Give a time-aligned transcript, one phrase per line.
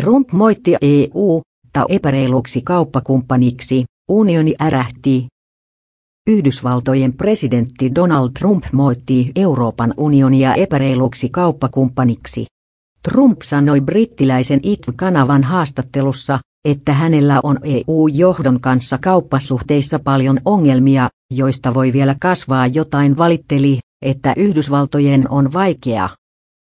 [0.00, 1.40] Trump moitti EU,
[1.72, 5.26] ta epäreiluksi kauppakumppaniksi, unioni ärähti.
[6.30, 12.46] Yhdysvaltojen presidentti Donald Trump moitti Euroopan unionia epäreiluksi kauppakumppaniksi.
[13.02, 21.92] Trump sanoi brittiläisen ITV-kanavan haastattelussa, että hänellä on EU-johdon kanssa kauppasuhteissa paljon ongelmia, joista voi
[21.92, 26.08] vielä kasvaa jotain valitteli, että Yhdysvaltojen on vaikea